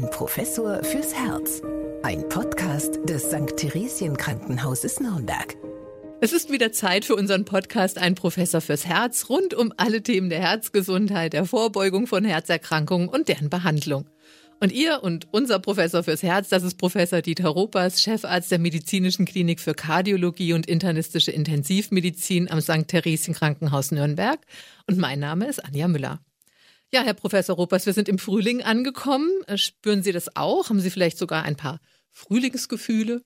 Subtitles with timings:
[0.00, 1.60] Ein Professor fürs Herz.
[2.02, 3.54] Ein Podcast des St.
[3.54, 5.56] Theresien Krankenhauses Nürnberg.
[6.22, 10.30] Es ist wieder Zeit für unseren Podcast Ein Professor fürs Herz rund um alle Themen
[10.30, 14.08] der Herzgesundheit, der Vorbeugung von Herzerkrankungen und deren Behandlung.
[14.58, 19.26] Und ihr und unser Professor fürs Herz, das ist Professor Dieter Ropas, Chefarzt der Medizinischen
[19.26, 22.88] Klinik für Kardiologie und internistische Intensivmedizin am St.
[22.88, 24.38] Theresien Krankenhaus Nürnberg.
[24.86, 26.20] Und mein Name ist Anja Müller.
[26.92, 29.30] Ja, Herr Professor Ruppers, wir sind im Frühling angekommen.
[29.46, 30.70] Äh, spüren Sie das auch?
[30.70, 33.22] Haben Sie vielleicht sogar ein paar Frühlingsgefühle?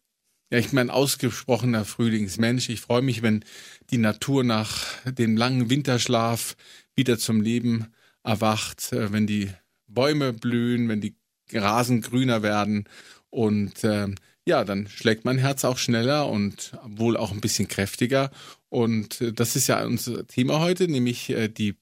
[0.51, 2.69] Ja, ich bin ein ausgesprochener Frühlingsmensch.
[2.69, 3.43] Ich freue mich, wenn
[3.89, 6.57] die Natur nach dem langen Winterschlaf
[6.95, 7.87] wieder zum Leben
[8.23, 9.51] erwacht, äh, wenn die
[9.87, 11.17] Bäume blühen, wenn die
[11.51, 12.87] Rasen grüner werden
[13.31, 14.09] und äh,
[14.47, 18.31] ja, dann schlägt mein Herz auch schneller und wohl auch ein bisschen kräftiger.
[18.69, 21.77] Und äh, das ist ja unser Thema heute, nämlich die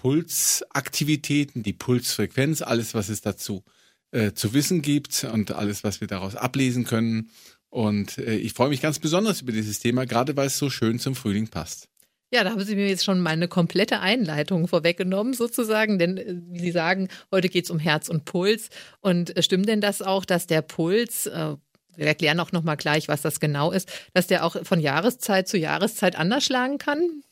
[0.00, 3.64] Pulsaktivitäten, die Pulsfrequenz, alles, was es dazu
[4.12, 7.30] äh, zu wissen gibt und alles, was wir daraus ablesen können.
[7.68, 10.98] Und äh, ich freue mich ganz besonders über dieses Thema, gerade weil es so schön
[10.98, 11.86] zum Frühling passt.
[12.32, 15.98] Ja, da haben Sie mir jetzt schon mal eine komplette Einleitung vorweggenommen, sozusagen.
[15.98, 18.70] Denn äh, wie Sie sagen, heute geht es um Herz und Puls.
[19.00, 21.56] Und äh, stimmt denn das auch, dass der Puls, äh,
[21.94, 25.58] wir erklären auch nochmal gleich, was das genau ist, dass der auch von Jahreszeit zu
[25.58, 27.22] Jahreszeit anders schlagen kann?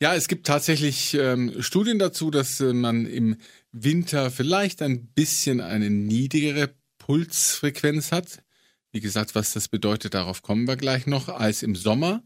[0.00, 3.36] Ja, es gibt tatsächlich ähm, Studien dazu, dass äh, man im
[3.72, 8.44] Winter vielleicht ein bisschen eine niedrigere Pulsfrequenz hat.
[8.92, 12.22] Wie gesagt, was das bedeutet, darauf kommen wir gleich noch, als im Sommer.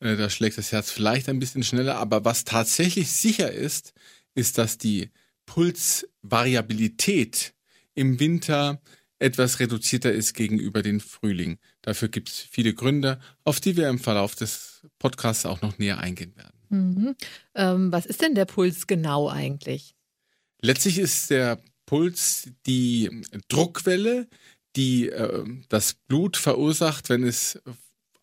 [0.00, 3.92] Äh, da schlägt das Herz vielleicht ein bisschen schneller, aber was tatsächlich sicher ist,
[4.34, 5.12] ist, dass die
[5.46, 7.54] Pulsvariabilität
[7.94, 8.82] im Winter
[9.20, 11.58] etwas reduzierter ist gegenüber den Frühling.
[11.82, 15.98] Dafür gibt es viele Gründe, auf die wir im Verlauf des Podcasts auch noch näher
[15.98, 16.53] eingehen werden.
[16.68, 17.14] Mhm.
[17.54, 19.94] Ähm, was ist denn der Puls genau eigentlich?
[20.60, 24.28] Letztlich ist der Puls die Druckwelle,
[24.76, 27.60] die äh, das Blut verursacht, wenn es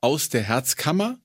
[0.02, 1.19] aus der Herzkammer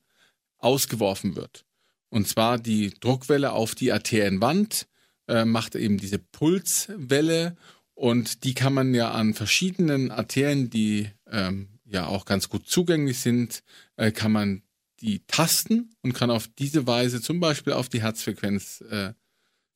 [0.58, 1.64] ausgeworfen wird.
[2.08, 4.86] Und zwar die Druckwelle auf die Arterienwand
[5.28, 7.56] äh, macht eben diese Pulswelle
[7.94, 13.20] und die kann man ja an verschiedenen Arterien, die ähm, ja auch ganz gut zugänglich
[13.20, 13.62] sind,
[13.96, 14.62] äh, kann man
[15.00, 19.12] die tasten und kann auf diese Weise zum Beispiel auf die Herzfrequenz äh,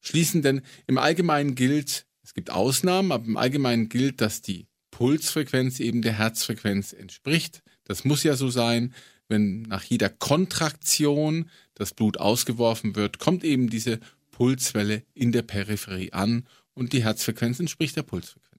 [0.00, 0.42] schließen.
[0.42, 6.02] Denn im Allgemeinen gilt, es gibt Ausnahmen, aber im Allgemeinen gilt, dass die Pulsfrequenz eben
[6.02, 7.62] der Herzfrequenz entspricht.
[7.84, 8.94] Das muss ja so sein.
[9.28, 14.00] Wenn nach jeder Kontraktion das Blut ausgeworfen wird, kommt eben diese
[14.32, 18.49] Pulswelle in der Peripherie an und die Herzfrequenz entspricht der Pulsfrequenz.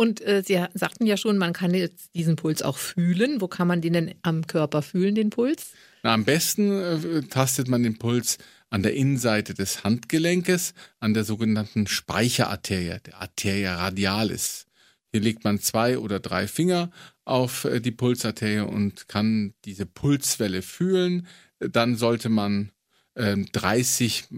[0.00, 3.40] Und äh, Sie sagten ja schon, man kann jetzt diesen Puls auch fühlen.
[3.40, 5.72] Wo kann man den denn am Körper fühlen, den Puls?
[6.04, 8.38] Na, am besten äh, tastet man den Puls
[8.70, 14.66] an der Innenseite des Handgelenkes, an der sogenannten Speicherarterie, der Arteria radialis.
[15.10, 16.92] Hier legt man zwei oder drei Finger
[17.24, 21.26] auf äh, die Pulsarterie und kann diese Pulswelle fühlen.
[21.58, 22.70] Dann sollte man
[23.14, 24.28] äh, 30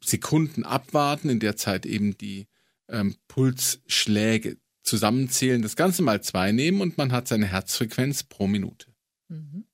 [0.00, 2.46] Sekunden abwarten, in der Zeit eben die
[2.88, 8.86] ähm, Pulsschläge zusammenzählen, das Ganze mal zwei nehmen und man hat seine Herzfrequenz pro Minute.
[9.28, 9.64] Mhm.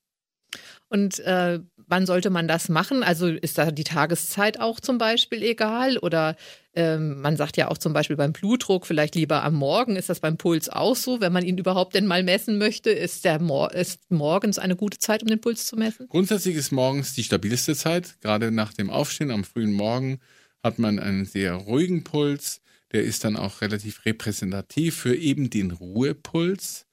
[0.88, 3.02] Und äh, wann sollte man das machen?
[3.02, 5.98] Also ist da die Tageszeit auch zum Beispiel egal?
[5.98, 6.36] Oder
[6.74, 9.97] ähm, man sagt ja auch zum Beispiel beim Blutdruck vielleicht lieber am Morgen.
[9.97, 11.20] Ist das beim Puls auch so?
[11.20, 14.98] Wenn man ihn überhaupt denn mal messen möchte, ist, der Mor ist morgens eine gute
[14.98, 16.06] Zeit, um den Puls zu messen?
[16.08, 18.20] Grundsätzlich ist morgens die stabilste Zeit.
[18.20, 20.20] Gerade nach dem Aufstehen am frühen Morgen
[20.62, 22.60] hat man einen sehr ruhigen Puls
[22.94, 26.87] der ist dann auch relativ repräsentativ für eben den Ruhepuls.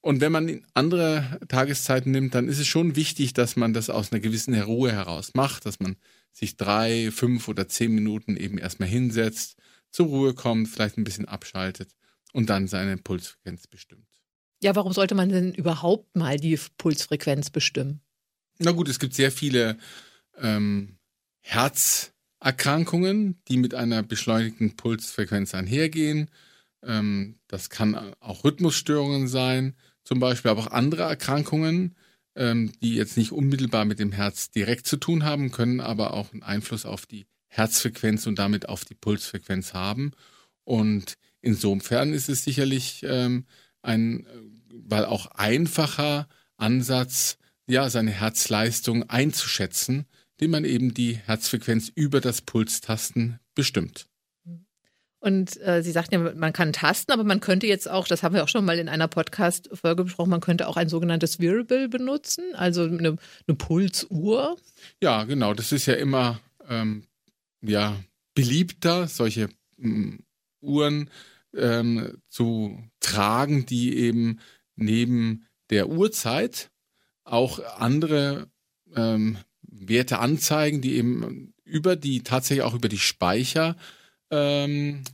[0.00, 4.12] Und wenn man andere Tageszeiten nimmt, dann ist es schon wichtig, dass man das aus
[4.12, 5.96] einer gewissen Ruhe heraus macht, dass man
[6.32, 9.56] sich drei, fünf oder zehn Minuten eben erstmal hinsetzt,
[9.90, 11.96] zur Ruhe kommt, vielleicht ein bisschen abschaltet
[12.34, 14.06] und dann seine Pulsfrequenz bestimmt.
[14.62, 18.02] Ja, warum sollte man denn überhaupt mal die Pulsfrequenz bestimmen?
[18.58, 19.78] Na gut, es gibt sehr viele
[20.36, 20.98] ähm,
[21.40, 26.30] Herz- Erkrankungen, die mit einer beschleunigten Pulsfrequenz einhergehen.
[26.82, 29.74] Ähm, das kann auch Rhythmusstörungen sein,
[30.04, 31.96] zum Beispiel, aber auch andere Erkrankungen,
[32.36, 36.32] ähm, die jetzt nicht unmittelbar mit dem Herz direkt zu tun haben, können aber auch
[36.32, 40.12] einen Einfluss auf die Herzfrequenz und damit auf die Pulsfrequenz haben.
[40.64, 43.46] Und insofern ist es sicherlich ähm,
[43.82, 44.26] ein,
[44.70, 50.06] weil auch einfacher Ansatz, ja, seine Herzleistung einzuschätzen,
[50.38, 54.06] indem man eben die Herzfrequenz über das Pulstasten bestimmt.
[55.20, 58.36] Und äh, Sie sagten ja, man kann tasten, aber man könnte jetzt auch, das haben
[58.36, 62.54] wir auch schon mal in einer Podcast-Folge besprochen, man könnte auch ein sogenanntes Wearable benutzen,
[62.54, 63.16] also eine,
[63.48, 64.56] eine Pulsuhr.
[65.02, 65.54] Ja, genau.
[65.54, 67.02] Das ist ja immer ähm,
[67.62, 67.96] ja,
[68.34, 70.20] beliebter, solche ähm,
[70.60, 71.10] Uhren
[71.52, 74.38] ähm, zu tragen, die eben
[74.76, 76.70] neben der Uhrzeit
[77.24, 78.48] auch andere
[78.94, 79.36] ähm,
[79.70, 83.76] Werte anzeigen, die eben über die, tatsächlich auch über die Speicherarterie,
[84.30, 85.04] ähm,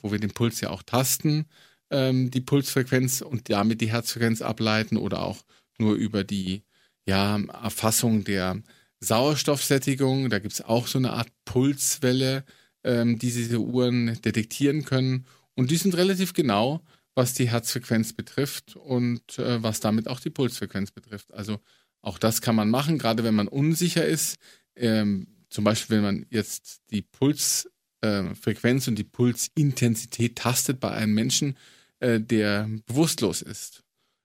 [0.00, 1.46] wo wir den Puls ja auch tasten,
[1.90, 5.44] ähm, die Pulsfrequenz und damit die Herzfrequenz ableiten oder auch
[5.78, 6.64] nur über die
[7.06, 8.62] ja, Erfassung der
[9.00, 10.30] Sauerstoffsättigung.
[10.30, 12.44] Da gibt es auch so eine Art Pulswelle,
[12.84, 15.26] ähm, die diese Uhren detektieren können.
[15.54, 16.82] Und die sind relativ genau,
[17.14, 21.32] was die Herzfrequenz betrifft und äh, was damit auch die Pulsfrequenz betrifft.
[21.34, 21.60] Also
[22.02, 24.36] auch das kann man machen, gerade wenn man unsicher ist.
[24.76, 31.14] Ähm, zum Beispiel, wenn man jetzt die Pulsfrequenz äh, und die Pulsintensität tastet bei einem
[31.14, 31.56] Menschen,
[32.00, 33.84] äh, der bewusstlos ist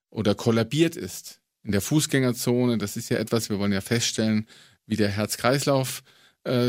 [0.10, 1.40] oder kollabiert ist.
[1.64, 4.48] In der Fußgängerzone, das ist ja etwas, wir wollen ja feststellen,
[4.86, 6.04] wie der Herz-Kreislauf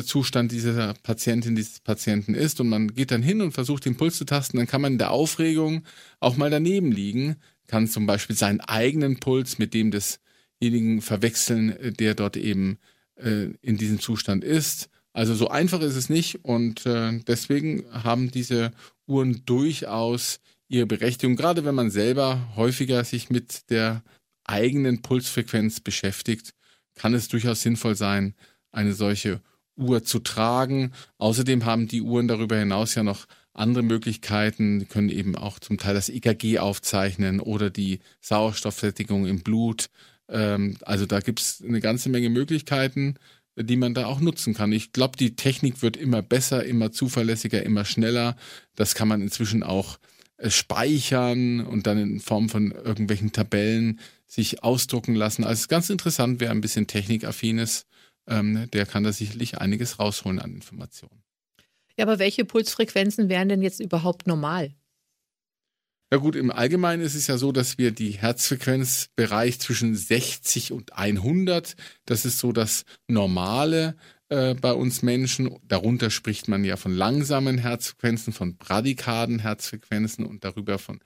[0.05, 4.17] Zustand dieser Patientin, dieses Patienten ist und man geht dann hin und versucht den Puls
[4.17, 5.85] zu tasten, dann kann man in der Aufregung
[6.19, 7.37] auch mal daneben liegen,
[7.69, 9.93] kann zum Beispiel seinen eigenen Puls mit dem
[10.61, 12.79] desjenigen verwechseln, äh, der dort eben
[13.17, 14.89] äh, in diesem Zustand ist.
[15.13, 18.73] Also so einfach ist es nicht und äh, deswegen haben diese
[19.07, 24.03] Uhren durchaus ihre Berechtigung, gerade wenn man selber häufiger sich mit der
[24.45, 26.55] eigenen Pulsfrequenz beschäftigt,
[26.95, 28.35] kann es durchaus sinnvoll sein,
[28.71, 29.41] eine solche
[29.77, 30.93] Uhr zu tragen.
[31.17, 35.79] Außerdem haben die Uhren darüber hinaus ja noch andere Möglichkeiten, die können eben auch zum
[35.79, 39.91] Teil das EKG aufzeichnen oder die Sauerstoffsättigung im Blut.
[40.29, 43.17] Ähm, also da gibt es eine ganze Menge Möglichkeiten,
[43.57, 44.73] die man da auch nutzen kann.
[44.73, 48.37] Ich glaube, die Technik wird immer besser, immer zuverlässiger, immer schneller.
[48.75, 49.99] Das kann man inzwischen auch
[50.37, 55.45] äh, speichern und dann in Form von irgendwelchen Tabellen sich ausdrucken lassen.
[55.45, 57.87] Also ganz interessant, wer ein bisschen technikaffin ist,
[58.29, 61.23] ähm, der kann da sicherlich einiges rausholen an Informationen.
[61.97, 64.71] Ja, aber welche Pulsfrequenzen wären denn jetzt überhaupt normal?
[66.11, 70.95] Ja gut, im Allgemeinen ist es ja so, dass wir die Herzfrequenzbereich zwischen 60 und
[70.95, 71.77] 100,
[72.07, 73.95] das ist so das Normale
[74.31, 75.59] äh, bei uns Menschen.
[75.65, 81.01] Darunter spricht man ja von langsamen Herzfrequenzen, von Bradykarden Herzfrequenzen und darüber von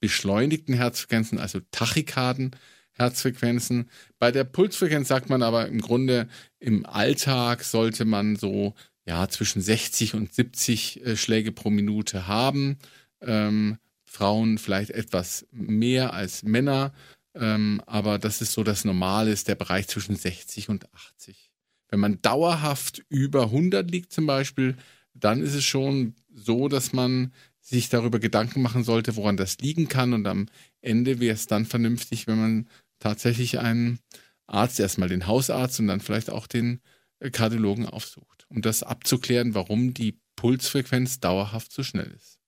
[0.00, 2.56] beschleunigten Herzfrequenzen, also Tachykarden
[2.90, 3.88] Herzfrequenzen.
[4.18, 8.74] Bei der Pulsfrequenz sagt man aber im Grunde, im Alltag sollte man so
[9.06, 12.78] ja zwischen 60 und 70 äh, Schläge pro Minute haben.
[13.20, 13.78] Ähm,
[14.10, 16.92] Frauen vielleicht etwas mehr als Männer,
[17.34, 21.52] ähm, aber das ist so das Normale, ist der Bereich zwischen 60 und 80.
[21.88, 24.76] Wenn man dauerhaft über 100 liegt zum Beispiel,
[25.14, 29.86] dann ist es schon so, dass man sich darüber Gedanken machen sollte, woran das liegen
[29.86, 30.12] kann.
[30.12, 30.46] Und am
[30.80, 32.68] Ende wäre es dann vernünftig, wenn man
[32.98, 34.00] tatsächlich einen
[34.48, 36.80] Arzt, erstmal den Hausarzt und dann vielleicht auch den
[37.20, 42.39] äh, Kardiologen aufsucht, um das abzuklären, warum die Pulsfrequenz dauerhaft so schnell ist.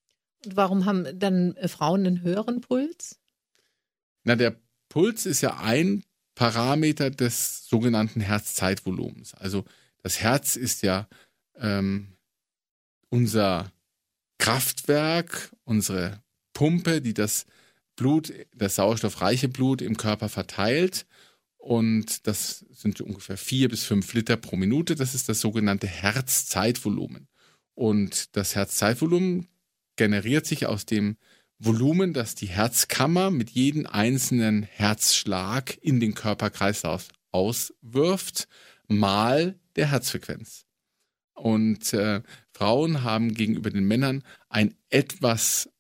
[0.47, 3.19] Warum haben dann äh, Frauen einen höheren Puls?
[4.25, 4.57] Na, der
[4.89, 6.05] Puls ist ja ein
[6.35, 9.35] Parameter des sogenannten Herzzeitvolumens.
[9.35, 9.65] Also
[10.03, 11.09] das Herz ist ja
[11.57, 12.09] ähm,
[13.11, 13.73] unser
[14.39, 16.23] Kraftwerk, unsere
[16.53, 17.47] Pumpe, die das
[17.97, 21.07] Blut, das sauerstoffreiche Blut im Körper verteilt.
[21.59, 24.97] Und das sind ungefähr vier bis fünf Liter pro Minute.
[24.97, 27.29] Das ist das sogenannte Herzzeitvolumen.
[27.75, 29.47] Und das Herzzeitvolumen
[30.03, 31.17] generiert sich aus dem
[31.61, 38.49] Volumen, das die Herzkammer mit jedem einzelnen Herzschlag in den Körperkreislauf auswirft,
[38.89, 40.65] mal der Herzfrequenz.
[41.35, 45.71] Und äh, Frauen haben gegenüber den Männern ein etwas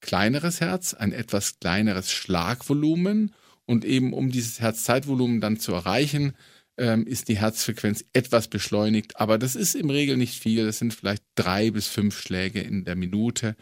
[0.00, 3.34] kleineres Herz, ein etwas kleineres Schlagvolumen
[3.66, 6.34] und eben um dieses Herzzeitvolumen dann zu erreichen,
[6.76, 10.94] ähm, ist die Herzfrequenz etwas beschleunigt, aber das ist im Regel nicht viel, das sind
[10.94, 13.56] vielleicht drei bis fünf Schläge in der Minute.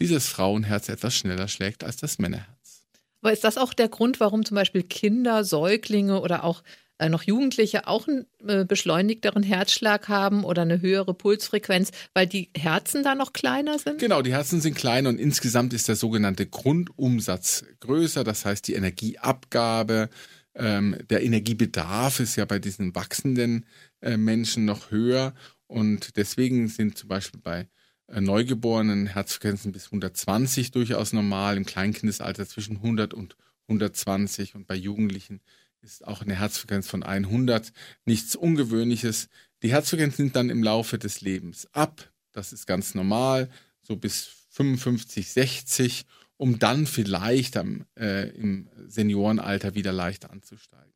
[0.00, 2.84] Dieses Frauenherz etwas schneller schlägt als das Männerherz.
[3.20, 6.62] Aber ist das auch der Grund, warum zum Beispiel Kinder, Säuglinge oder auch
[6.98, 12.50] äh, noch Jugendliche auch einen äh, beschleunigteren Herzschlag haben oder eine höhere Pulsfrequenz, weil die
[12.56, 14.00] Herzen da noch kleiner sind?
[14.00, 18.24] Genau, die Herzen sind kleiner und insgesamt ist der sogenannte Grundumsatz größer.
[18.24, 20.10] Das heißt, die Energieabgabe,
[20.58, 23.64] ähm, der Energiebedarf ist ja bei diesen wachsenden
[24.00, 25.34] äh, Menschen noch höher.
[25.66, 27.68] Und deswegen sind zum Beispiel bei
[28.08, 33.36] äh, Neugeborenen Herzfrequenzen bis 120 durchaus normal, im Kleinkindesalter zwischen 100 und
[33.68, 35.40] 120 und bei Jugendlichen
[35.80, 37.72] ist auch eine Herzfrequenz von 100
[38.04, 39.28] nichts Ungewöhnliches.
[39.62, 42.10] Die Herzfrequenzen sind dann im Laufe des Lebens ab.
[42.32, 43.48] Das ist ganz normal,
[43.82, 46.06] so bis 55, 60,
[46.38, 50.86] um dann vielleicht am, äh, im Seniorenalter wieder leicht anzusteigen.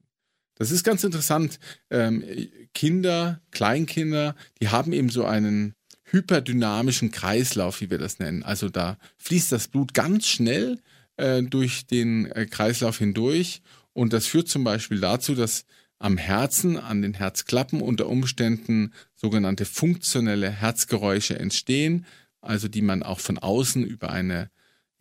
[0.54, 1.58] Das ist ganz interessant.
[1.90, 2.24] Ähm,
[2.72, 8.42] Kinder, Kleinkinder, die haben eben so einen hyperdynamischen Kreislauf, wie wir das nennen.
[8.42, 10.80] Also da fließt das Blut ganz schnell
[11.16, 15.64] äh, durch den äh, Kreislauf hindurch und das führt zum Beispiel dazu, dass
[15.98, 22.06] am Herzen, an den Herzklappen unter Umständen sogenannte funktionelle Herzgeräusche entstehen,
[22.40, 24.50] also die man auch von außen über eine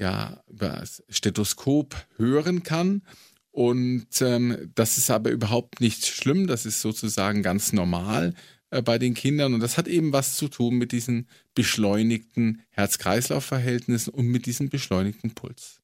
[0.02, 3.04] ja über das Stethoskop hören kann.
[3.52, 8.34] Und ähm, das ist aber überhaupt nicht schlimm, das ist sozusagen ganz normal
[8.70, 9.54] äh, bei den Kindern.
[9.54, 15.32] Und das hat eben was zu tun mit diesen beschleunigten Herz-Kreislauf-Verhältnissen und mit diesem beschleunigten
[15.32, 15.82] Puls.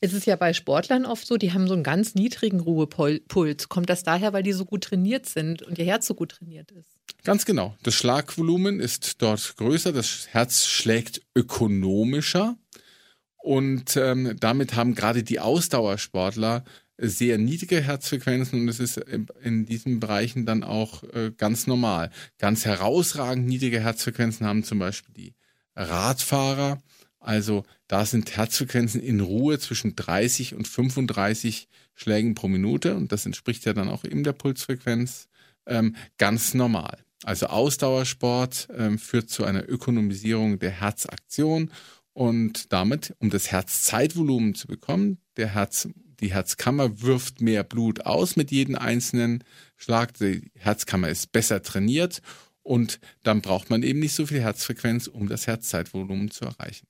[0.00, 3.68] Es ist ja bei Sportlern oft so, die haben so einen ganz niedrigen Ruhepuls.
[3.68, 6.70] Kommt das daher, weil die so gut trainiert sind und ihr Herz so gut trainiert
[6.70, 6.88] ist?
[7.24, 7.76] Ganz genau.
[7.82, 12.56] Das Schlagvolumen ist dort größer, das Herz schlägt ökonomischer
[13.38, 16.64] und ähm, damit haben gerade die Ausdauersportler
[17.00, 18.98] sehr niedrige Herzfrequenzen und es ist
[19.42, 22.10] in diesen Bereichen dann auch äh, ganz normal.
[22.38, 25.34] Ganz herausragend niedrige Herzfrequenzen haben zum Beispiel die
[25.76, 26.82] Radfahrer.
[27.20, 33.26] Also da sind Herzfrequenzen in Ruhe zwischen 30 und 35 Schlägen pro Minute und das
[33.26, 35.28] entspricht ja dann auch eben der Pulsfrequenz
[35.66, 36.98] ähm, ganz normal.
[37.24, 41.70] Also Ausdauersport ähm, führt zu einer Ökonomisierung der Herzaktion
[42.18, 48.34] und damit, um das Herzzeitvolumen zu bekommen, der Herz, die Herzkammer wirft mehr Blut aus
[48.34, 49.44] mit jedem einzelnen
[49.76, 50.14] Schlag.
[50.14, 52.20] Die Herzkammer ist besser trainiert
[52.64, 56.88] und dann braucht man eben nicht so viel Herzfrequenz, um das Herzzeitvolumen zu erreichen.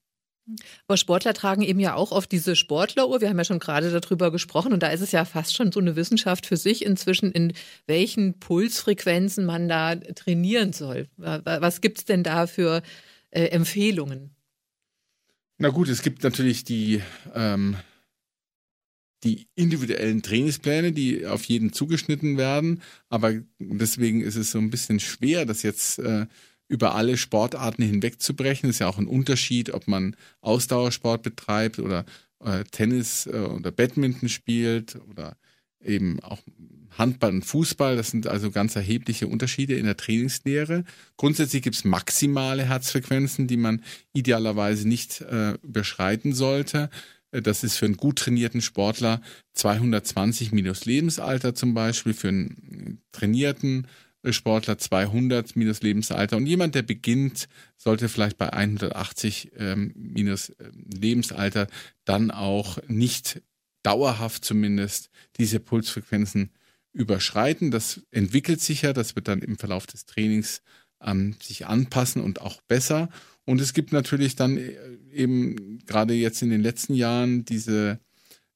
[0.87, 3.21] Aber Sportler tragen eben ja auch oft diese Sportleruhr.
[3.21, 5.81] Wir haben ja schon gerade darüber gesprochen und da ist es ja fast schon so
[5.81, 7.53] eine Wissenschaft für sich inzwischen, in
[7.87, 11.07] welchen Pulsfrequenzen man da trainieren soll.
[11.19, 12.81] Was gibt es denn da für
[13.31, 14.35] äh, Empfehlungen?
[15.61, 17.03] Na gut, es gibt natürlich die,
[17.35, 17.77] ähm,
[19.25, 22.81] die individuellen Trainingspläne, die auf jeden zugeschnitten werden.
[23.09, 26.27] Aber deswegen ist es so ein bisschen schwer, das jetzt äh,
[26.69, 28.71] über alle Sportarten hinwegzubrechen.
[28.71, 32.05] Ist ja auch ein Unterschied, ob man Ausdauersport betreibt oder
[32.39, 35.37] äh, Tennis äh, oder Badminton spielt oder
[35.81, 36.41] eben auch
[36.99, 37.97] Handball und Fußball.
[37.97, 40.85] Das sind also ganz erhebliche Unterschiede in der Trainingslehre.
[41.17, 46.91] Grundsätzlich gibt es maximale Herzfrequenzen, die man idealerweise nicht äh, überschreiten sollte.
[47.31, 49.21] Äh, das ist für einen gut trainierten Sportler
[49.55, 53.87] 220 minus Lebensalter zum Beispiel, für einen trainierten
[54.31, 56.37] Sportler 200 minus Lebensalter.
[56.37, 61.69] Und jemand, der beginnt, sollte vielleicht bei 180 ähm, minus äh, Lebensalter
[62.05, 63.43] dann auch nicht
[63.83, 66.51] dauerhaft zumindest diese Pulsfrequenzen
[66.93, 67.71] überschreiten.
[67.71, 70.63] Das entwickelt sich ja, das wird dann im Verlauf des Trainings
[71.03, 73.09] ähm, sich anpassen und auch besser.
[73.45, 74.77] Und es gibt natürlich dann äh,
[75.13, 77.99] eben gerade jetzt in den letzten Jahren diese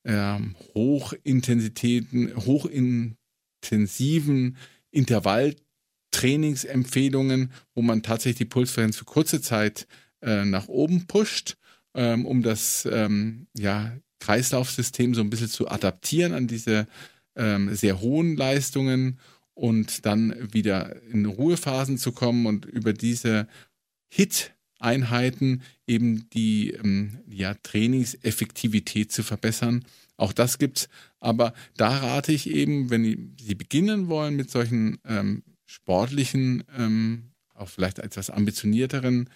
[0.04, 4.56] ähm, Hochintensitäten, hochintensiven
[4.90, 9.86] Intervalltrainingsempfehlungen, wo man tatsächlich die Pulsfrequenz für kurze Zeit
[10.20, 11.56] äh, nach oben pusht,
[11.94, 16.86] ähm, um das ähm, ja, Kreislaufsystem so ein bisschen zu adaptieren an diese
[17.36, 19.18] ähm, sehr hohen Leistungen
[19.54, 23.46] und dann wieder in Ruhephasen zu kommen und über diese
[24.08, 29.84] Hit-Einheiten eben die ähm, ja, Trainingseffektivität zu verbessern.
[30.16, 30.88] Auch das gibt's,
[31.20, 37.68] aber da rate ich eben, wenn Sie beginnen wollen mit solchen ähm, sportlichen, ähm, auch
[37.68, 39.30] vielleicht etwas ambitionierteren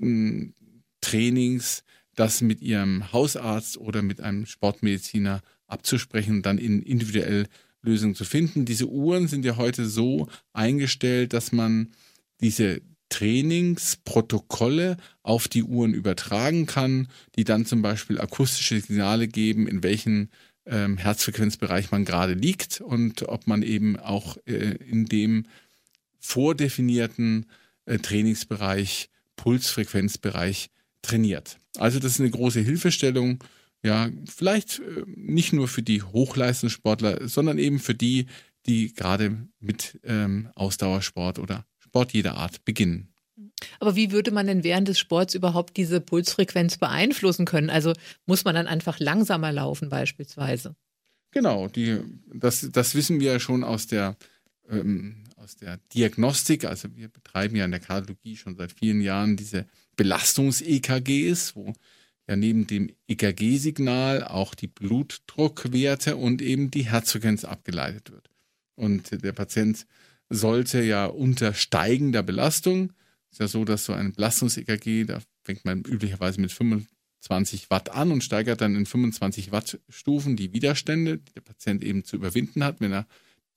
[0.00, 0.54] ähm,
[1.00, 7.46] Trainings, das mit ihrem Hausarzt oder mit einem Sportmediziner abzusprechen und dann in individuell
[7.82, 8.64] Lösungen zu finden.
[8.64, 11.92] Diese Uhren sind ja heute so eingestellt, dass man
[12.40, 19.82] diese Trainingsprotokolle auf die Uhren übertragen kann, die dann zum Beispiel akustische Signale geben, in
[19.82, 20.28] welchem
[20.66, 25.46] ähm, Herzfrequenzbereich man gerade liegt und ob man eben auch äh, in dem
[26.20, 27.46] vordefinierten
[27.86, 30.70] äh, Trainingsbereich, Pulsfrequenzbereich
[31.00, 31.58] trainiert.
[31.78, 33.42] Also das ist eine große Hilfestellung,
[33.82, 38.26] ja, vielleicht äh, nicht nur für die Hochleistungssportler, sondern eben für die,
[38.66, 43.12] die gerade mit ähm, Ausdauersport oder Sport jeder Art beginnen.
[43.80, 47.70] Aber wie würde man denn während des Sports überhaupt diese Pulsfrequenz beeinflussen können?
[47.70, 47.92] Also
[48.26, 50.76] muss man dann einfach langsamer laufen beispielsweise?
[51.30, 52.00] Genau, die,
[52.32, 54.16] das, das wissen wir ja schon aus der,
[54.68, 56.64] ähm, aus der Diagnostik.
[56.64, 59.66] Also wir betreiben ja in der Kardiologie schon seit vielen Jahren diese
[59.96, 61.72] Belastungs-EKGs, wo
[62.28, 68.30] ja neben dem EKG-Signal auch die Blutdruckwerte und eben die Herzfrequenz abgeleitet wird.
[68.74, 69.86] Und der Patient
[70.28, 72.92] sollte ja unter steigender Belastung,
[73.30, 78.12] ist ja so, dass so ein Belastungs-EKG, da fängt man üblicherweise mit 25 Watt an
[78.12, 82.62] und steigert dann in 25 Watt Stufen die Widerstände, die der Patient eben zu überwinden
[82.62, 83.06] hat, wenn er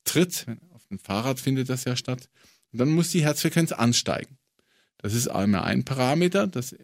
[0.05, 0.45] tritt.
[0.69, 2.29] Auf dem Fahrrad findet das ja statt.
[2.71, 4.37] Und dann muss die Herzfrequenz ansteigen.
[4.97, 6.75] Das ist einmal ein Parameter, das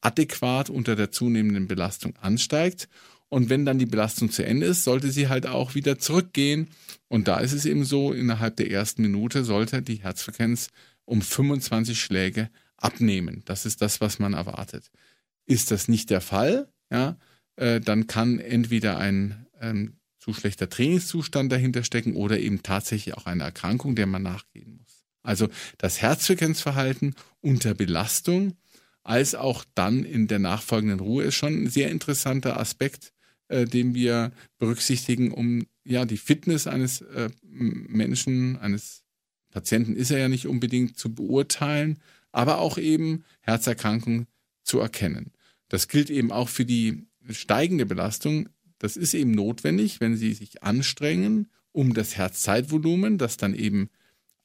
[0.00, 2.88] adäquat unter der zunehmenden Belastung ansteigt.
[3.28, 6.68] Und wenn dann die Belastung zu Ende ist, sollte sie halt auch wieder zurückgehen.
[7.08, 10.68] Und da ist es eben so, innerhalb der ersten Minute sollte die Herzfrequenz
[11.04, 13.42] um 25 Schläge abnehmen.
[13.44, 14.90] Das ist das, was man erwartet.
[15.46, 17.16] Ist das nicht der Fall, ja,
[17.56, 23.26] äh, dann kann entweder ein ähm, zu schlechter Trainingszustand dahinter stecken oder eben tatsächlich auch
[23.26, 25.04] eine Erkrankung, der man nachgehen muss.
[25.22, 28.54] Also das Herzfrequenzverhalten unter Belastung
[29.02, 33.12] als auch dann in der nachfolgenden Ruhe ist schon ein sehr interessanter Aspekt,
[33.48, 39.02] äh, den wir berücksichtigen, um ja die Fitness eines äh, Menschen, eines
[39.50, 41.98] Patienten ist er ja nicht unbedingt zu beurteilen,
[42.32, 44.26] aber auch eben Herzerkrankungen
[44.62, 45.32] zu erkennen.
[45.68, 48.48] Das gilt eben auch für die steigende Belastung.
[48.78, 53.90] Das ist eben notwendig, wenn Sie sich anstrengen, um das Herzzeitvolumen, das dann eben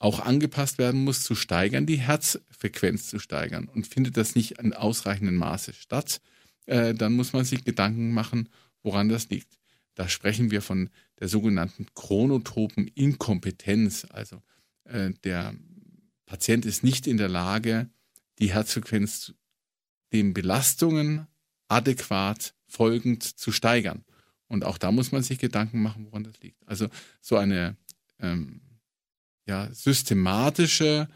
[0.05, 3.67] auch angepasst werden muss, zu steigern, die Herzfrequenz zu steigern.
[3.67, 6.21] Und findet das nicht in ausreichendem Maße statt,
[6.67, 8.49] äh, dann muss man sich Gedanken machen,
[8.83, 9.57] woran das liegt.
[9.95, 14.05] Da sprechen wir von der sogenannten chronotopen Inkompetenz.
[14.11, 14.43] Also
[14.83, 15.55] äh, der
[16.27, 17.89] Patient ist nicht in der Lage,
[18.37, 19.33] die Herzfrequenz
[20.13, 21.25] den Belastungen
[21.67, 24.05] adäquat folgend zu steigern.
[24.47, 26.61] Und auch da muss man sich Gedanken machen, woran das liegt.
[26.67, 26.89] Also
[27.21, 27.75] so eine
[28.19, 28.61] ähm,
[29.45, 31.07] ja, systematische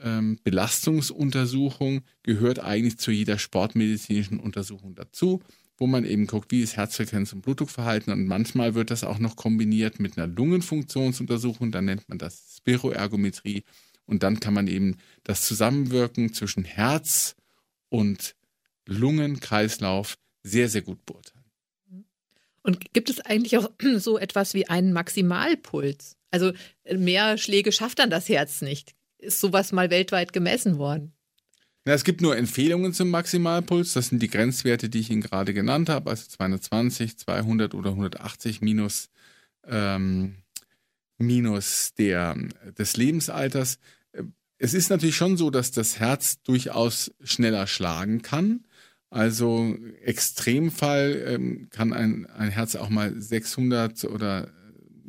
[0.00, 5.42] ähm, Belastungsuntersuchung gehört eigentlich zu jeder sportmedizinischen Untersuchung dazu,
[5.76, 8.12] wo man eben guckt, wie ist Herzfrequenz und Blutdruckverhalten.
[8.12, 13.64] Und manchmal wird das auch noch kombiniert mit einer Lungenfunktionsuntersuchung, dann nennt man das Spiroergometrie.
[14.06, 17.36] Und dann kann man eben das Zusammenwirken zwischen Herz
[17.90, 18.34] und
[18.86, 21.44] Lungenkreislauf sehr, sehr gut beurteilen.
[22.62, 26.17] Und gibt es eigentlich auch so etwas wie einen Maximalpuls?
[26.30, 26.52] Also
[26.92, 28.94] mehr Schläge schafft dann das Herz nicht.
[29.18, 31.12] Ist sowas mal weltweit gemessen worden?
[31.84, 33.94] Na, es gibt nur Empfehlungen zum Maximalpuls.
[33.94, 38.60] Das sind die Grenzwerte, die ich Ihnen gerade genannt habe, also 220, 200 oder 180
[38.60, 39.08] minus,
[39.66, 40.36] ähm,
[41.16, 42.36] minus der,
[42.76, 43.78] des Lebensalters.
[44.58, 48.66] Es ist natürlich schon so, dass das Herz durchaus schneller schlagen kann.
[49.10, 54.52] Also Extremfall ähm, kann ein, ein Herz auch mal 600 oder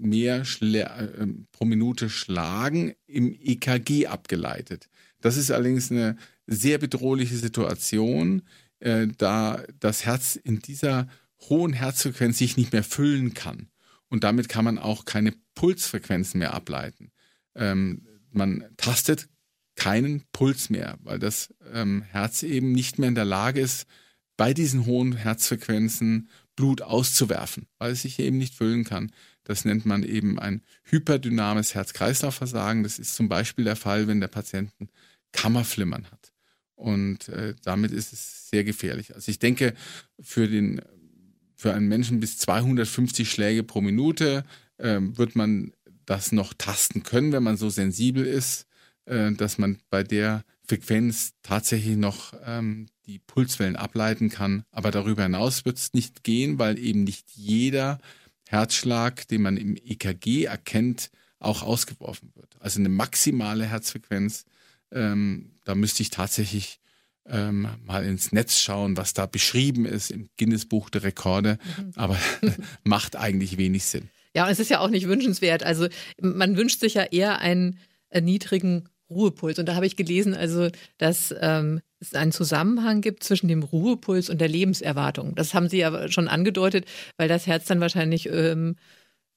[0.01, 4.89] mehr Schlä äh, pro Minute schlagen, im EKG abgeleitet.
[5.21, 6.15] Das ist allerdings eine
[6.47, 8.43] sehr bedrohliche Situation,
[8.79, 11.07] äh, da das Herz in dieser
[11.49, 13.69] hohen Herzfrequenz sich nicht mehr füllen kann.
[14.09, 17.11] Und damit kann man auch keine Pulsfrequenzen mehr ableiten.
[17.55, 19.27] Ähm, man tastet
[19.75, 23.87] keinen Puls mehr, weil das ähm, Herz eben nicht mehr in der Lage ist,
[24.35, 29.11] bei diesen hohen Herzfrequenzen Blut auszuwerfen, weil es sich eben nicht füllen kann.
[29.49, 32.83] Das nennt man eben ein hyperdynamisches Herz-Kreislauf-Versagen.
[32.83, 34.89] Das ist zum Beispiel der Fall, wenn der Patient ein
[35.31, 36.33] Kammerflimmern hat.
[36.75, 39.15] Und äh, damit ist es sehr gefährlich.
[39.15, 39.73] Also ich denke,
[40.19, 40.83] für, den,
[41.55, 44.45] für einen Menschen bis 250 Schläge pro Minute
[44.77, 45.73] äh, wird man
[46.05, 48.67] das noch tasten können, wenn man so sensibel ist.
[49.09, 54.61] Äh, dass man bei der Frequenz tatsächlich noch ähm, die Pulswellen ableiten kann.
[54.69, 57.99] Aber darüber hinaus wird es nicht gehen, weil eben nicht jeder
[58.49, 62.57] Herzschlag, den man im EKG erkennt, auch ausgeworfen wird.
[62.59, 64.45] Also eine maximale Herzfrequenz,
[64.91, 66.79] ähm, da müsste ich tatsächlich
[67.27, 71.91] ähm, mal ins Netz schauen, was da beschrieben ist im Guinness Buch der Rekorde, mhm.
[71.95, 72.17] aber
[72.83, 74.09] macht eigentlich wenig Sinn.
[74.33, 75.61] Ja, und es ist ja auch nicht wünschenswert.
[75.61, 75.87] Also
[76.19, 77.77] man wünscht sich ja eher einen
[78.11, 79.59] niedrigen Ruhepuls.
[79.59, 84.29] Und da habe ich gelesen, also, dass ähm, es einen Zusammenhang gibt zwischen dem Ruhepuls
[84.29, 85.35] und der Lebenserwartung.
[85.35, 86.85] Das haben Sie ja schon angedeutet,
[87.17, 88.75] weil das Herz dann wahrscheinlich ähm,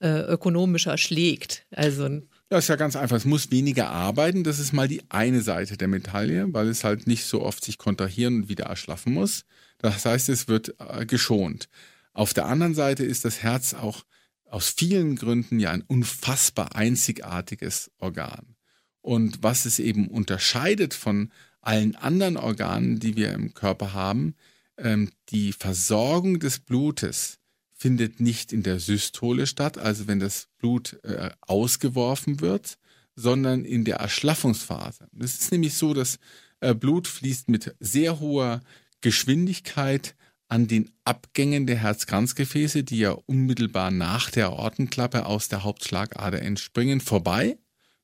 [0.01, 1.67] äh, ökonomischer schlägt.
[1.71, 2.23] Also
[2.53, 3.17] ja, ist ja ganz einfach.
[3.17, 4.45] Es muss weniger arbeiten.
[4.45, 7.79] Das ist mal die eine Seite der Medaille, weil es halt nicht so oft sich
[7.79, 9.45] kontrahieren und wieder erschlaffen muss.
[9.79, 11.69] Das heißt, es wird äh, geschont.
[12.13, 14.05] Auf der anderen Seite ist das Herz auch
[14.45, 18.55] aus vielen Gründen ja ein unfassbar einzigartiges Organ.
[19.01, 24.35] Und was es eben unterscheidet von allen anderen Organen, die wir im Körper haben,
[24.77, 27.39] ähm, die Versorgung des Blutes
[27.75, 32.79] findet nicht in der Systole statt, also wenn das Blut äh, ausgeworfen wird,
[33.17, 35.09] sondern in der Erschlaffungsphase.
[35.19, 36.19] Es ist nämlich so, dass
[36.61, 38.61] äh, Blut fließt mit sehr hoher
[39.01, 40.15] Geschwindigkeit
[40.49, 47.01] an den Abgängen der Herzkranzgefäße, die ja unmittelbar nach der Aortenklappe aus der Hauptschlagader entspringen,
[47.01, 47.59] vorbei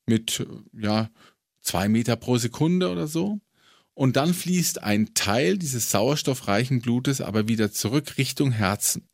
[0.07, 1.11] mit ja,
[1.61, 3.40] zwei Meter pro Sekunde oder so.
[3.98, 9.08] Und dann fließt ein Teil dieses sauerstoffreichen Blutes aber wieder zurück Richtung Herzen.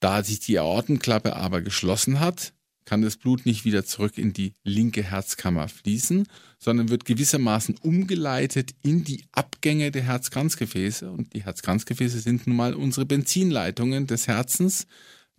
[0.00, 2.52] Da sich die Aortenklappe aber geschlossen hat,
[2.84, 6.26] kann das Blut nicht wieder zurück in die linke Herzkammer fließen,
[6.58, 11.08] sondern wird gewissermaßen umgeleitet in die Abgänge der Herzkranzgefäße.
[11.12, 14.88] Und die Herzkranzgefäße sind nun mal unsere Benzinleitungen des Herzens,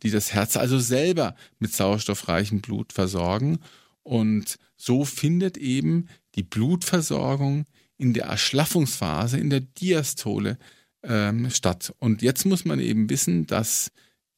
[0.03, 3.59] die das Herz also selber mit sauerstoffreichem Blut versorgen.
[4.03, 7.65] Und so findet eben die Blutversorgung
[7.99, 10.57] in der Erschlaffungsphase, in der Diastole
[11.03, 11.93] ähm, statt.
[11.99, 13.91] Und jetzt muss man eben wissen, dass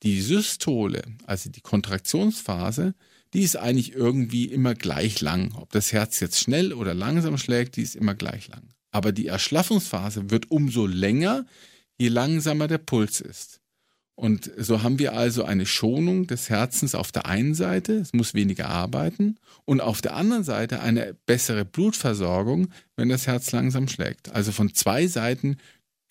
[0.03, 2.95] die Systole, also die Kontraktionsphase,
[3.33, 5.53] die ist eigentlich irgendwie immer gleich lang.
[5.55, 8.63] Ob das Herz jetzt schnell oder langsam schlägt, die ist immer gleich lang.
[8.91, 11.45] Aber die Erschlaffungsphase wird umso länger,
[11.97, 13.60] je langsamer der Puls ist.
[14.21, 18.35] Und so haben wir also eine Schonung des Herzens auf der einen Seite, es muss
[18.35, 24.31] weniger arbeiten, und auf der anderen Seite eine bessere Blutversorgung, wenn das Herz langsam schlägt.
[24.31, 25.57] Also von zwei Seiten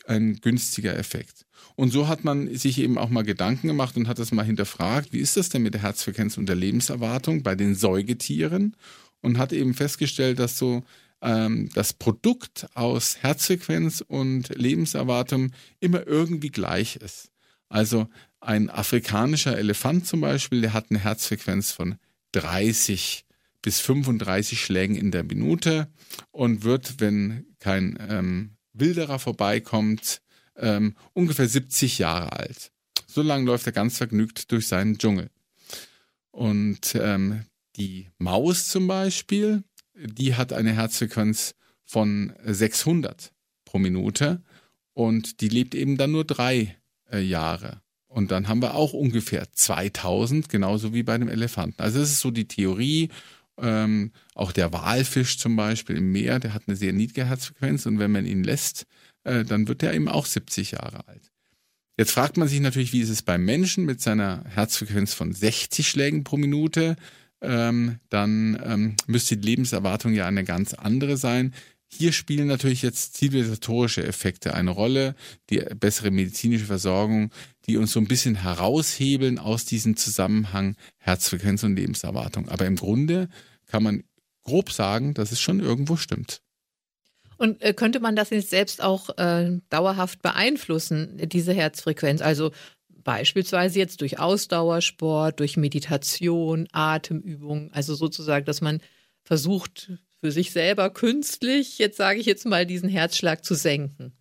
[0.08, 1.46] ein günstiger Effekt.
[1.76, 5.12] Und so hat man sich eben auch mal Gedanken gemacht und hat das mal hinterfragt,
[5.12, 8.74] wie ist das denn mit der Herzfrequenz und der Lebenserwartung bei den Säugetieren?
[9.20, 10.82] Und hat eben festgestellt, dass so
[11.22, 17.30] ähm, das Produkt aus Herzfrequenz und Lebenserwartung immer irgendwie gleich ist.
[17.70, 18.08] Also
[18.40, 21.96] ein afrikanischer Elefant zum Beispiel, der hat eine Herzfrequenz von
[22.32, 23.24] 30
[23.62, 25.88] bis 35 Schlägen in der Minute
[26.32, 30.20] und wird, wenn kein ähm, Wilderer vorbeikommt,
[30.56, 32.72] ähm, ungefähr 70 Jahre alt.
[33.06, 35.30] So lange läuft er ganz vergnügt durch seinen Dschungel.
[36.30, 37.44] Und ähm,
[37.76, 39.62] die Maus zum Beispiel,
[39.94, 41.54] die hat eine Herzfrequenz
[41.84, 43.32] von 600
[43.64, 44.42] pro Minute
[44.92, 46.79] und die lebt eben dann nur drei
[47.12, 47.80] äh, Jahre.
[48.06, 51.80] Und dann haben wir auch ungefähr 2000, genauso wie bei dem Elefanten.
[51.80, 53.08] Also das ist so die Theorie.
[53.58, 57.98] Ähm, auch der Walfisch zum Beispiel im Meer, der hat eine sehr niedrige Herzfrequenz und
[57.98, 58.86] wenn man ihn lässt,
[59.24, 61.30] äh, dann wird er eben auch 70 Jahre alt.
[61.96, 65.86] Jetzt fragt man sich natürlich, wie ist es beim Menschen mit seiner Herzfrequenz von 60
[65.86, 66.96] Schlägen pro Minute?
[67.42, 71.54] Ähm, dann ähm, müsste die Lebenserwartung ja eine ganz andere sein.
[71.92, 75.16] Hier spielen natürlich jetzt zivilisatorische Effekte eine Rolle,
[75.50, 77.30] die bessere medizinische Versorgung,
[77.66, 82.48] die uns so ein bisschen heraushebeln aus diesem Zusammenhang Herzfrequenz und Lebenserwartung.
[82.48, 83.28] Aber im Grunde
[83.66, 84.04] kann man
[84.44, 86.42] grob sagen, dass es schon irgendwo stimmt.
[87.36, 92.20] Und äh, könnte man das jetzt selbst auch äh, dauerhaft beeinflussen, diese Herzfrequenz?
[92.20, 92.52] Also
[92.88, 98.80] beispielsweise jetzt durch Ausdauersport, durch Meditation, Atemübungen, also sozusagen, dass man
[99.24, 104.12] versucht, für sich selber künstlich, jetzt sage ich jetzt mal, diesen Herzschlag zu senken.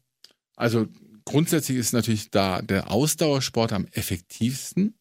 [0.55, 0.87] Also
[1.25, 4.95] grundsätzlich ist natürlich da der Ausdauersport am effektivsten.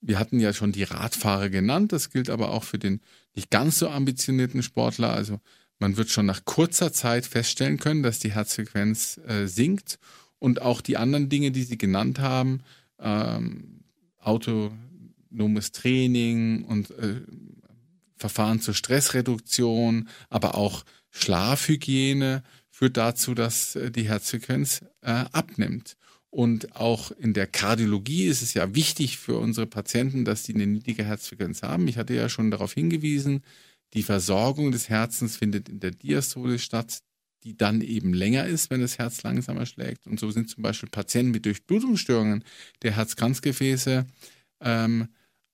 [0.00, 3.00] Wir hatten ja schon die Radfahrer genannt, das gilt aber auch für den
[3.34, 5.12] nicht ganz so ambitionierten Sportler.
[5.12, 5.40] Also
[5.78, 9.98] man wird schon nach kurzer Zeit feststellen können, dass die Herzfrequenz äh, sinkt
[10.38, 12.62] und auch die anderen Dinge, die Sie genannt haben,
[12.98, 13.84] ähm,
[14.18, 17.20] autonomes Training und äh,
[18.20, 25.96] Verfahren zur Stressreduktion, aber auch Schlafhygiene führt dazu, dass äh, die Herzfrequenz äh, abnimmt.
[26.28, 30.66] Und auch in der Kardiologie ist es ja wichtig für unsere Patienten, dass sie eine
[30.66, 31.88] niedrige Herzfrequenz haben.
[31.88, 33.42] Ich hatte ja schon darauf hingewiesen,
[33.94, 37.00] die Versorgung des Herzens findet in der Diastole statt,
[37.42, 40.06] die dann eben länger ist, wenn das Herz langsamer schlägt.
[40.06, 42.44] Und so sind zum Beispiel Patienten mit Durchblutungsstörungen
[42.82, 44.06] der Herzkranzgefäße
[44.60, 45.08] ähm,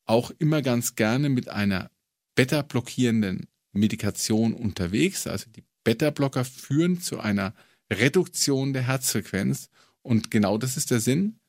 [0.05, 1.91] auch immer ganz gerne mit einer
[2.37, 5.27] beta-blockierenden Medikation unterwegs.
[5.27, 7.53] Also die Beta-Blocker führen zu einer
[7.93, 9.71] Reduktion der Herzfrequenz.
[10.03, 11.41] Und genau das ist der Sinn.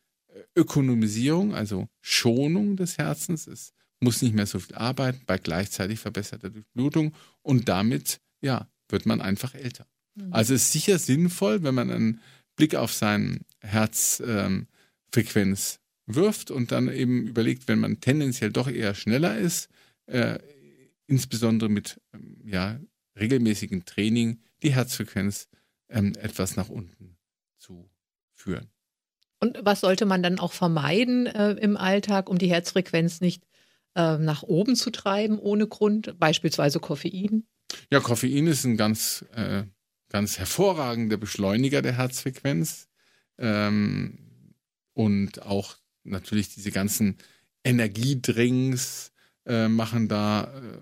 [0.55, 6.49] Ökonomisierung, also Schonung des Herzens, ist muss nicht mehr so viel arbeiten bei gleichzeitig verbesserter
[6.49, 9.87] Durchblutung und damit, ja, wird man einfach älter.
[10.15, 10.33] Mhm.
[10.33, 12.21] Also ist sicher sinnvoll, wenn man einen
[12.55, 18.95] Blick auf seine Herzfrequenz ähm, wirft und dann eben überlegt, wenn man tendenziell doch eher
[18.95, 19.69] schneller ist,
[20.05, 20.39] äh,
[21.07, 22.79] insbesondere mit ähm, ja,
[23.17, 25.49] regelmäßigem Training, die Herzfrequenz
[25.89, 27.17] ähm, etwas nach unten
[27.57, 27.89] zu
[28.33, 28.69] führen.
[29.39, 33.43] Und was sollte man dann auch vermeiden äh, im Alltag, um die Herzfrequenz nicht
[33.95, 37.47] äh, nach oben zu treiben ohne Grund, beispielsweise Koffein?
[37.91, 39.63] Ja, Koffein ist ein ganz, äh,
[40.09, 42.87] ganz hervorragender Beschleuniger der Herzfrequenz.
[43.37, 44.53] Ähm,
[44.93, 47.17] und auch natürlich diese ganzen
[47.63, 49.11] Energiedrinks
[49.45, 50.79] äh, machen da äh,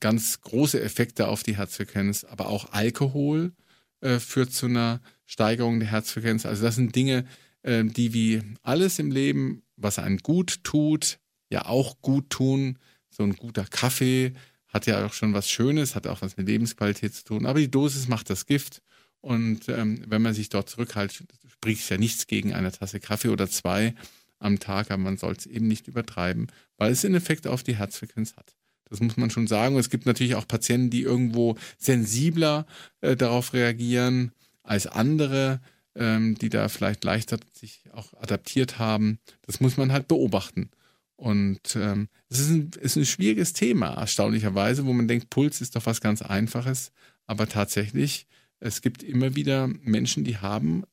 [0.00, 3.52] ganz große Effekte auf die Herzfrequenz, aber auch Alkohol
[4.00, 6.46] äh, führt zu einer Steigerung der Herzfrequenz.
[6.46, 7.26] Also das sind Dinge,
[7.62, 11.18] äh, die wie alles im Leben, was einen gut tut,
[11.50, 12.78] ja auch gut tun.
[13.10, 14.34] So ein guter Kaffee
[14.68, 17.46] hat ja auch schon was Schönes, hat auch was mit Lebensqualität zu tun.
[17.46, 18.82] Aber die Dosis macht das Gift.
[19.20, 23.48] Und ähm, wenn man sich dort zurückhält, spricht ja nichts gegen eine Tasse Kaffee oder
[23.48, 23.94] zwei.
[24.38, 26.46] am Tag, aber man soll es eben nicht übertreiben,
[26.76, 28.57] weil es einen Effekt auf die Herzfrequenz hat.
[28.90, 29.76] Das muss man schon sagen.
[29.76, 32.66] es gibt natürlich auch Patienten, die irgendwo sensibler
[33.00, 35.60] äh, darauf reagieren als andere,
[35.94, 39.18] ähm, die da vielleicht leichter sich auch adaptiert haben.
[39.42, 40.70] Das muss man halt beobachten.
[41.16, 45.74] Und ähm, es ist ein, ist ein schwieriges Thema, erstaunlicherweise, wo man denkt, Puls ist
[45.74, 46.92] doch was ganz Einfaches.
[47.26, 48.26] Aber tatsächlich,
[48.60, 50.84] es gibt immer wieder Menschen, die haben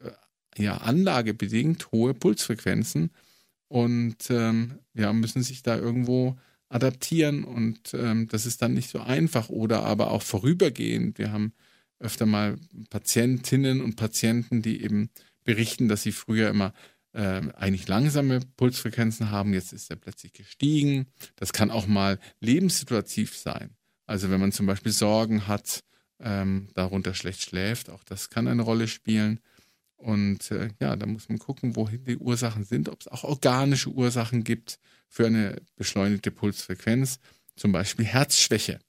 [0.00, 3.10] äh, ja anlagebedingt hohe Pulsfrequenzen
[3.68, 9.00] und ähm, ja, müssen sich da irgendwo adaptieren und ähm, das ist dann nicht so
[9.00, 11.18] einfach oder aber auch vorübergehend.
[11.18, 11.52] Wir haben
[11.98, 12.56] öfter mal
[12.90, 15.10] Patientinnen und Patienten, die eben
[15.44, 16.72] berichten, dass sie früher immer
[17.12, 21.06] äh, eigentlich langsame Pulsfrequenzen haben, jetzt ist er plötzlich gestiegen.
[21.36, 23.76] Das kann auch mal lebenssituativ sein.
[24.06, 25.84] Also wenn man zum Beispiel Sorgen hat,
[26.20, 29.40] ähm, darunter schlecht schläft, auch das kann eine Rolle spielen.
[29.96, 33.90] Und äh, ja, da muss man gucken, wohin die Ursachen sind, ob es auch organische
[33.90, 34.78] Ursachen gibt
[35.14, 37.20] für eine beschleunigte Pulsfrequenz,
[37.54, 38.80] zum Beispiel Herzschwäche.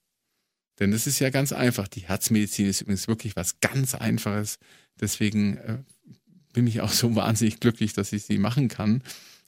[0.80, 1.88] Denn das ist ja ganz einfach.
[1.88, 4.58] Die Herzmedizin ist übrigens wirklich was ganz Einfaches.
[5.00, 5.78] Deswegen äh,
[6.52, 9.04] bin ich auch so wahnsinnig glücklich, dass ich sie machen kann.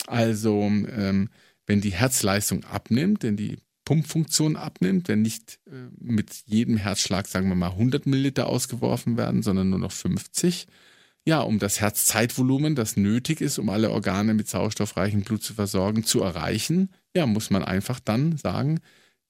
[0.06, 1.30] Also, ähm,
[1.66, 7.50] wenn die Herzleistung abnimmt, wenn die Pumpfunktion abnimmt, wenn nicht äh, mit jedem Herzschlag, sagen
[7.50, 10.68] wir mal, 100 Milliliter ausgeworfen werden, sondern nur noch 50,
[11.28, 16.06] ja, um das Herzzeitvolumen, das nötig ist, um alle Organe mit sauerstoffreichem Blut zu versorgen,
[16.06, 18.80] zu erreichen, ja, muss man einfach dann sagen,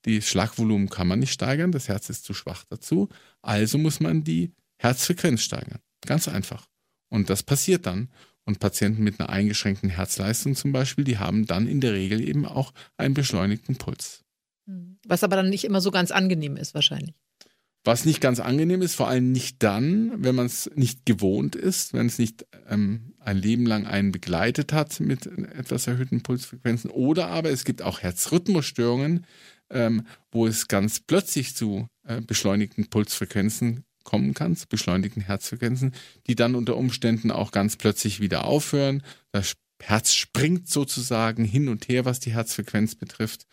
[0.05, 3.10] die Schlagvolumen kann man nicht steigern, das Herz ist zu schwach dazu,
[3.41, 5.79] also muss man die Herzfrequenz steigern.
[6.05, 6.67] Ganz einfach.
[7.10, 8.10] Und das passiert dann.
[8.45, 12.45] Und Patienten mit einer eingeschränkten Herzleistung zum Beispiel, die haben dann in der Regel eben
[12.45, 14.23] auch einen beschleunigten Puls.
[14.67, 14.99] Hm.
[15.07, 17.15] Was aber dann nicht immer so ganz angenehm ist, wahrscheinlich.
[17.88, 21.93] Was nicht ganz angenehm ist, vor allem nicht dann, wenn man es nicht gewohnt ist,
[21.93, 26.91] wenn es nicht ähm, ein Leben lang einen begleitet hat mit etwas erhöhten Pulsfrequenzen.
[26.91, 29.26] Oder aber es gibt auch Herzrhythmusstörungen,
[29.69, 35.93] ähm, wo es ganz plötzlich zu äh, beschleunigten Pulsfrequenzen kommen kann, zu beschleunigten Herzfrequenzen,
[36.28, 39.02] die dann unter Umständen auch ganz plötzlich wieder aufhören.
[39.32, 43.47] Das Herz springt sozusagen hin und her, was die Herzfrequenz betrifft.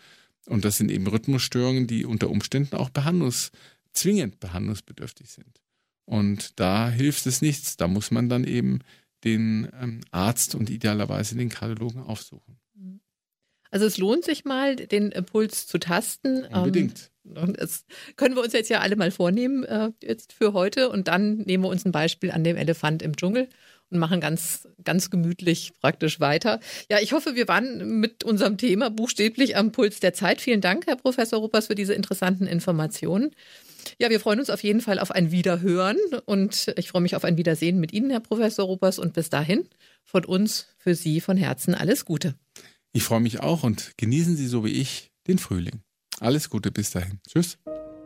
[0.47, 3.51] Und das sind eben Rhythmusstörungen, die unter Umständen auch behandlungs,
[3.95, 5.61] zwingend behandlungsbedürftig sind.
[6.05, 7.77] Und da hilft es nichts.
[7.77, 8.79] Da muss man dann eben
[9.23, 12.59] den ähm, Arzt und idealerweise den Kardiologen aufsuchen.
[13.75, 16.45] Also es lohnt sich mal, den Puls zu tasten.
[16.45, 17.11] Unbedingt.
[17.23, 17.83] Das
[18.15, 20.89] können wir uns jetzt ja alle mal vornehmen, äh, jetzt für heute.
[20.89, 23.49] Und dann nehmen wir uns ein Beispiel an dem Elefant im Dschungel
[23.89, 26.61] und machen ganz, ganz gemütlich praktisch weiter.
[26.89, 30.39] Ja, ich hoffe, wir waren mit unserem Thema buchstäblich am Puls der Zeit.
[30.39, 33.31] Vielen Dank, Herr Professor Ruppers, für diese interessanten Informationen.
[33.99, 37.23] Ja, wir freuen uns auf jeden Fall auf ein Wiederhören und ich freue mich auf
[37.23, 38.99] ein Wiedersehen mit Ihnen, Herr Professor Ruppers.
[38.99, 39.67] Und bis dahin
[40.03, 42.35] von uns, für Sie von Herzen alles Gute.
[42.93, 45.81] Ich freue mich auch und genießen Sie so wie ich den Frühling.
[46.19, 47.19] Alles Gute bis dahin.
[47.27, 47.57] Tschüss.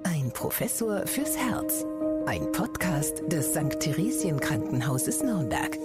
[0.04, 1.86] Ein Professor fürs Herz.
[2.26, 3.80] Ein Podcast des St.
[3.80, 5.78] Theresien Krankenhauses Nürnberg.